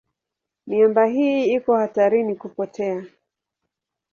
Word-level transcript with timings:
Miamba 0.67 1.05
hii 1.05 1.45
iko 1.55 1.75
hatarini 1.75 2.35
kupotea. 2.35 3.05